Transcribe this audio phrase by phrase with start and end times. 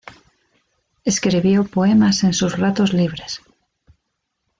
[1.05, 3.39] Escribió poemas en sus ratos libres.